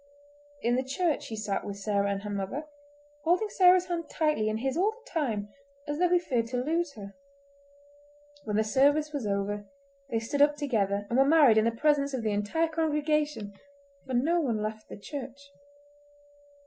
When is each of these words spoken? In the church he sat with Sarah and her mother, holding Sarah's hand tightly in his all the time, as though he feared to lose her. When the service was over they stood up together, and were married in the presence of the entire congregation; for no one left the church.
In 0.63 0.77
the 0.77 0.83
church 0.83 1.27
he 1.27 1.35
sat 1.35 1.63
with 1.63 1.77
Sarah 1.77 2.09
and 2.09 2.23
her 2.23 2.29
mother, 2.31 2.65
holding 3.23 3.49
Sarah's 3.49 3.85
hand 3.85 4.09
tightly 4.09 4.49
in 4.49 4.57
his 4.57 4.75
all 4.75 4.89
the 4.93 5.11
time, 5.11 5.49
as 5.87 5.99
though 5.99 6.09
he 6.09 6.17
feared 6.17 6.47
to 6.47 6.57
lose 6.63 6.93
her. 6.95 7.13
When 8.43 8.55
the 8.55 8.63
service 8.63 9.13
was 9.13 9.27
over 9.27 9.67
they 10.09 10.17
stood 10.17 10.41
up 10.41 10.55
together, 10.55 11.05
and 11.07 11.19
were 11.19 11.23
married 11.25 11.59
in 11.59 11.65
the 11.65 11.71
presence 11.71 12.15
of 12.15 12.23
the 12.23 12.31
entire 12.31 12.67
congregation; 12.69 13.53
for 14.07 14.15
no 14.15 14.39
one 14.41 14.63
left 14.63 14.89
the 14.89 14.97
church. 14.97 15.51